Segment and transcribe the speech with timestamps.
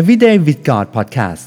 [0.00, 1.42] Everyday with God Podcast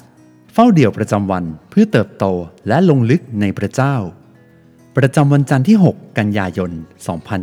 [0.54, 2.26] เฝ้าเดี่ยวประจำวันเพื่อเติบโต
[2.68, 3.96] และลงลึกในพระเจ้า
[4.98, 6.72] ประจำวันจันทร์ที่ 6 กันยายน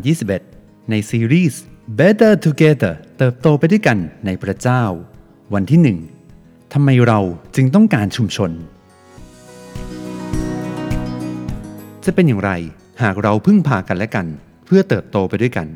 [0.09, 1.63] 2021 ในซีรีส์
[1.99, 4.83] Better Together เติบโตไปด้วยกันในพระเจ้า
[5.55, 5.97] วันที่
[6.29, 7.21] 1ทำไมเรา
[7.57, 8.51] จึงต้องการชุมชน
[12.05, 12.51] จะเป็นอย่างไร
[13.03, 14.27] หากเราพึ่งพากันและกัน
[14.67, 15.69] เพื่อเติบโตไปด้วยกัน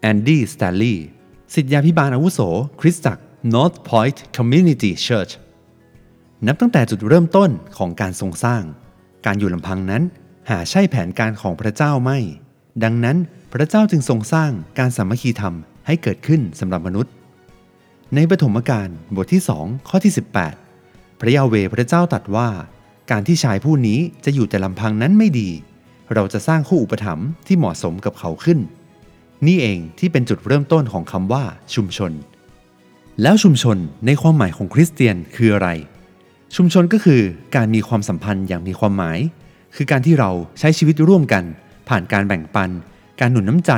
[0.00, 1.06] แอนดี้สแตลลีย์
[1.54, 2.40] สิทธยาพิบาลอาวุโส
[2.82, 5.32] คริสตจักร North Point Community Church
[6.46, 8.62] นับตั้งแต่จุดเริ่มต้นของการทรงสร้าง
[9.26, 10.02] การอยู่ลำพังนั้น
[10.50, 12.18] หาใช่แผนการของพระเจ้าไม่
[12.84, 13.16] ดังนั้น
[13.52, 15.54] พระเจ้าจึงทรงสร้างการสามัคคีธรรม
[15.86, 17.12] ให้เกิดขึ้นสำหรับมนุษย์
[18.14, 20.12] ในปฐมกาลบทที่ 2 ข้อที่
[20.66, 22.48] 18 พระยาเวพระเจ้าตรัสว่า
[23.10, 25.50] การที่ชายผู้นี้จะอยู่แต่ลำพังนั้นไม่ดี
[26.14, 28.58] เราจะสร้างคู่อุปถัมภ์ที่เหมาะสมกับเขาขึ้น
[29.46, 31.44] นี่เองที่เป็นจุดเริ่มต้นของคำว่า
[31.76, 32.12] ชุมชน
[33.20, 35.68] แล้วชุมชนในความหมายของคริสเตียนคืออะไร
[36.56, 37.22] ชุมชนก็คือ
[37.56, 39.18] การมีความสัมพันธ์อย่างมีความหมาย
[39.76, 41.44] คือการที่เราใช้ชีวิตร่วมกัน
[41.88, 42.70] ผ่านการแบ่งปัน
[43.20, 43.72] การหนุนน้ำใจ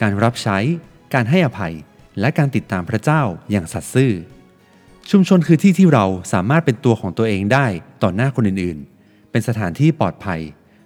[0.00, 0.58] การรับใช้
[1.14, 1.74] การให้อภัย
[2.20, 4.12] และการติดตามพระเจ้าอย่างสัตย์ซื่อ
[5.10, 7.66] ชุมชนคือที่ที่เราสามารถเป็นตัวของตัวเองได้
[8.02, 10.40] ต่อหน้าคนอื่นๆ เป็นสถานที่ปลอดภัย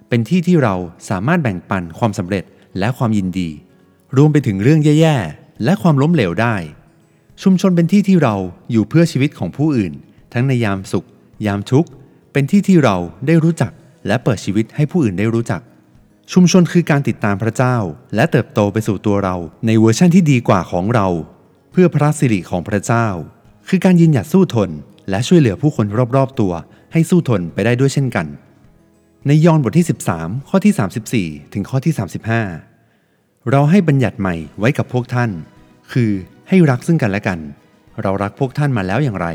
[0.09, 0.75] เป็นที่ที่เรา
[1.09, 2.43] สามารถแบ่งปันความสำเร็จ
[2.79, 3.49] และความยินดี
[4.17, 6.55] รวมไปถึงเรื่องแย่ๆและความล้มเหลวได้
[7.41, 8.35] ชุมชนเป็นที่ที่เรา
[8.71, 9.93] อยู่เพื่อชีวิตของผู้อื่น
[10.33, 11.07] ทั้งในยามสุข
[11.45, 11.89] ยามทุกข์
[12.33, 13.71] เป็นที่ที่เราได้รู้จัก
[14.07, 15.61] และเปิดชีวิตให้ผู้อื่นได้รู้จัก
[16.33, 17.75] ชุมชนคือการติดตามพระเจ้า
[18.15, 21.07] และเติบโตไปสู่ตัวเราในเวอร์ชั่นที่ดีกว่าของเรา
[21.71, 23.07] เพื่อพระสิริของพระเจ้า
[23.67, 24.69] คือการยืนหยัดสู้ทน
[25.09, 26.53] และช่วยเหลือผู้คนรอบๆตัว
[26.93, 28.27] ให้สู้ทนไปได้ด้วยเช่นกัน
[29.27, 30.73] ในยอห์นบทที่ 13 ข้อที่
[31.29, 31.93] 34 ถึงข้อที่
[32.69, 35.29] 35 เราให้บัญญัติใหม่ไว้กับพวกท่าน
[35.91, 36.11] คือ
[36.49, 37.39] ให้รักซึ่งกันและกัน
[38.01, 39.27] เรารักพวกท่านมาแล้วอย่างไร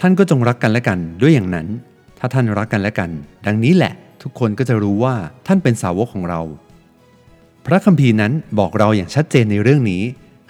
[0.00, 1.66] ท่านก็จงรักกันและกันด้วยอย่างนั้น
[2.18, 3.10] ถ้าท่านรักกันและกัน
[3.46, 5.14] ดังนี้แหละ ทุกคนก็จะรู้ว่า
[5.46, 6.40] ท่านเป็นสาวกของเรา
[7.66, 10.02] พระคัมภีร์นั้นบอกเราอย่างชัดเจนในเรื่องนี้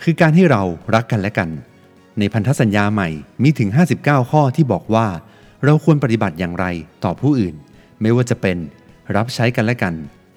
[0.02, 0.62] คือการให้เรา
[0.94, 1.48] รักกันและกัน
[2.18, 3.08] ในพันธสัญญาใหม่
[3.42, 3.68] มีถึง
[4.00, 5.06] 59 ข้อที่บอกว่า
[5.64, 6.66] เราควรปฏิบัติอย่างไร
[7.04, 7.54] ต่อผู้อื่น
[8.00, 8.56] ไม่ว่าจะเป็น
[9.16, 9.94] รับใช้กันและกัน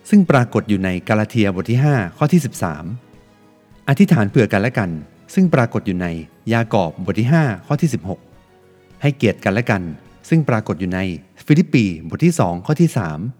[0.09, 2.42] ซึ่งปรากฏอยู่ในกาลาเทียบทที่ 5 ข้อที่
[3.14, 4.90] 13 อธิษฐานเผื่อกันและกัน
[5.34, 6.07] ซึ่งปรากฏอยู่ใน
[6.53, 7.89] ยากอบบทที่ 5 ข้อที่
[8.45, 9.84] 16 ให้เกียรติกันและกัน
[10.29, 11.00] ซึ่งปรากฏอยู่ใน
[11.45, 12.89] ฟิลิปปีบทที่ 2 ข้อที่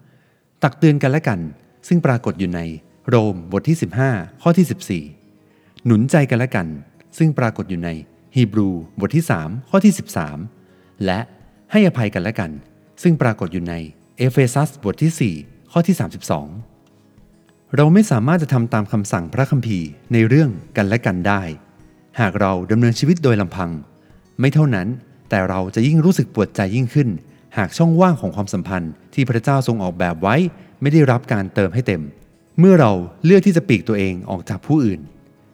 [0.05, 1.39] 3 ตักเตือนกันและกัน
[1.88, 2.61] ซึ่งปรากฏอยู่ใน
[3.07, 3.77] โรมบทที่
[4.09, 6.67] 15 ข้อที่ 14 หนุนใจกันและกัน
[7.17, 7.89] ซึ่งปรากฏอยู่ใน
[8.35, 8.69] ฮีบรู
[9.00, 9.94] บทที่ 3 ข้อที่
[10.50, 11.19] 13 และ
[11.71, 12.51] ให้อภัยกันและกัน
[13.03, 13.73] ซึ่งปรากฏอยู่ใน
[14.17, 15.95] เอเฟซัสบทที่ 4 ข้อที่
[16.81, 21.41] 32 เราไม่สามารถจะทำตามคำสั่งพระคัมภีร์ในเรื่องกันและกันได้
[22.19, 23.69] หากเราดำเนินชีวิตโดยลำพัง
[24.40, 24.88] ไม่เท่านั้น
[25.29, 27.09] แต่เราจะยิ่งรู้สึกปวดใจยิ่งขึ้น
[27.57, 30.35] หากช่องว่างของความสัมพันธ์ที่พระเจ้าทรงออกแบบไว้
[30.81, 32.01] ไม่ได้รับการเติมให้เต็ม
[32.59, 32.91] เมื่อเรา
[33.25, 35.00] เลือกที่จะปีกตัวเองออกจากผู้อื่น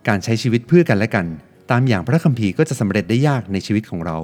[0.07, 1.25] การใช้ชีวิตเพื่อกันและกัน
[1.71, 4.17] ตามอย่างพระคัมภีร์ก็จะสำเร็จได้ยากในชีวิตของเรา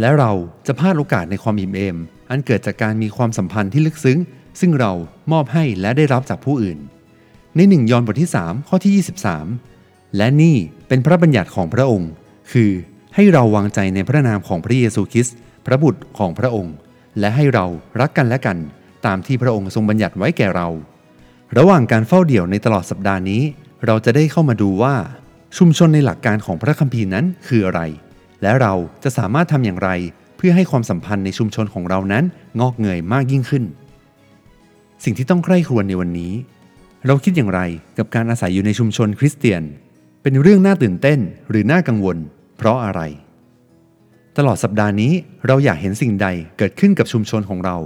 [0.00, 0.32] และเรา
[0.66, 1.96] จะพลาดโอกาสในความอิ่มเอม
[2.30, 4.18] อันเกิดจากการมีความสัมพันธ์ที่ลึกซึ้ง
[4.60, 4.92] ซึ่งเรา
[5.32, 6.78] มอบให้และได้รับจากผู้อื่น
[7.56, 9.04] ในหนึ่งยอห์นบทที่ 3 ข้อที่
[9.58, 10.56] 23 และนี่
[10.92, 12.10] เป็นพระบัญญัติของพระองค์
[12.52, 12.70] คือ
[13.14, 15.36] ให้เราวางใจในพระนามของพระเยซูคริสต์
[15.66, 16.74] พระบุตรของพระองค์
[17.18, 17.64] และให้เรา
[18.00, 18.58] รักกันและกัน
[19.06, 20.68] ตามที่พระองค์ทรงบัญญัติไว้แก่เรา
[21.58, 23.42] ระหว่างการเฝ้าเดี่ยวในตลอดสัปดาห์นี้
[23.86, 24.94] เราจะได้เข้ามาดูว่า
[25.58, 27.80] ชุมชนในหลักการของพระคัมภีร์นั้นคืออะไร
[28.42, 28.74] และเรา
[29.04, 29.90] จะสามารถทำอย่างไร
[30.36, 32.24] เพื่อให้ความสัมพันธ์ในชุมชนของเรานั้น
[32.60, 33.64] งอกเงยมากยิ่งขึ้น
[35.04, 36.32] สิ่งที่ต้องใคร่ครวญในวันนี้
[37.06, 37.60] เราคิดอย่างไร
[37.98, 39.64] กับการอาศัยอยู่ในชุมชนคริสเตียน
[40.24, 41.18] เป็นเรื่องน่าตื่นเต้น
[41.50, 42.16] หรือน่ากังวล
[42.56, 43.00] เพราะอะไร
[44.36, 45.12] ตลอดสัปดาห์นี้
[45.46, 46.28] เราอยากเห็นสิ่งใด
[46.58, 47.76] เกิดขึ้นกับชุมชนของเรา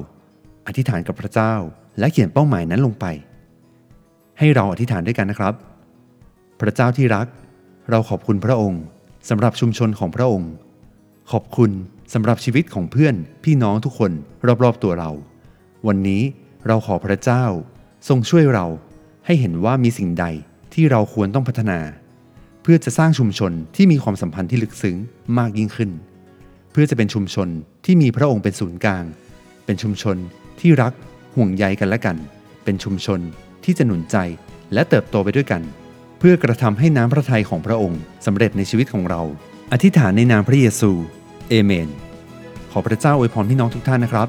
[0.66, 1.54] อธิษฐานกับพระเจ้า
[1.98, 3.06] และเขียนเป้าหมายนั้นลงไป
[4.38, 5.54] ให้เราอธิษฐานด้วยกันนะครับ
[6.60, 7.26] พระเจ้าที่รัก
[7.90, 8.82] เราขอบคุณพระองค์
[9.28, 10.52] สำหรับชุมชนของพระองค์
[11.30, 11.70] ขอบคุณ
[12.14, 14.12] สำหรับชีวิตของเพื่อนพี่น้องทุกคน
[14.62, 15.10] รอบๆตัวเรา
[15.86, 16.22] วันนี้
[16.66, 17.44] เราขอพระเจ้า
[18.08, 18.66] ทรงช่วยเรา
[19.26, 20.26] ให้เห็นว่ามีสิ่งใด
[20.74, 21.80] ที่เราควรต้องพัฒนา
[22.68, 24.96] พื่อจะสร้างชุมชนที่มีความสัมพันธ์ที่ลึกซึ้ง
[25.38, 25.90] มากยิ่งขึ้น
[26.72, 27.48] เพื่อจะเป็นชุมชน
[27.84, 29.04] ที่มีพระองค์เป็นศูนย์กลาง
[29.64, 30.16] เป็นชุมชน
[30.60, 30.92] ที่รัก
[31.34, 32.16] ห่วงใยกันและกัน
[32.64, 33.20] เป็นชุมชน
[33.64, 34.16] ที่จะหนุนใจ
[34.72, 35.62] และเติบโตไปด้วยกัน
[36.18, 39.22] เพื่อกระทำให้น้ำพระทัยของพระองค์สำเร็จในชีวิตของเรา
[39.72, 40.90] อธิษฐานในนามพระเยซู
[41.48, 41.88] เอเมน
[42.70, 44.28] ขอพระเจ้าอวยพรพี่น้องทุกท่านนะครับ